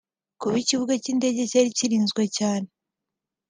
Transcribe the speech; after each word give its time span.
Kuba 0.41 0.55
ikibuga 0.63 0.93
cy’indege 1.03 1.41
cyari 1.51 1.69
kirinzwe 1.77 2.23
cyane 2.37 2.67